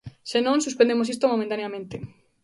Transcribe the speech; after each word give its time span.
Se 0.31 0.39
non, 0.45 0.63
suspendemos 0.65 1.11
isto 1.13 1.31
momentaneamente. 1.33 1.95